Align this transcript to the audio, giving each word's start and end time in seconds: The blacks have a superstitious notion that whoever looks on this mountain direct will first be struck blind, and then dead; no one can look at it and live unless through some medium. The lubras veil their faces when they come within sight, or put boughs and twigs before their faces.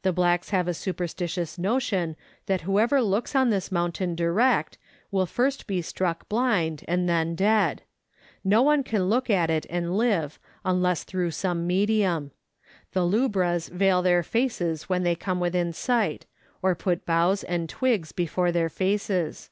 The 0.00 0.14
blacks 0.14 0.48
have 0.48 0.66
a 0.66 0.72
superstitious 0.72 1.58
notion 1.58 2.16
that 2.46 2.62
whoever 2.62 3.02
looks 3.02 3.36
on 3.36 3.50
this 3.50 3.70
mountain 3.70 4.14
direct 4.14 4.78
will 5.10 5.26
first 5.26 5.66
be 5.66 5.82
struck 5.82 6.26
blind, 6.26 6.84
and 6.88 7.06
then 7.06 7.34
dead; 7.34 7.82
no 8.42 8.62
one 8.62 8.82
can 8.82 9.10
look 9.10 9.28
at 9.28 9.50
it 9.50 9.66
and 9.68 9.94
live 9.94 10.38
unless 10.64 11.04
through 11.04 11.32
some 11.32 11.66
medium. 11.66 12.30
The 12.94 13.02
lubras 13.04 13.68
veil 13.68 14.00
their 14.00 14.22
faces 14.22 14.84
when 14.88 15.02
they 15.02 15.14
come 15.14 15.38
within 15.38 15.74
sight, 15.74 16.24
or 16.62 16.74
put 16.74 17.04
boughs 17.04 17.44
and 17.44 17.68
twigs 17.68 18.10
before 18.10 18.52
their 18.52 18.70
faces. 18.70 19.50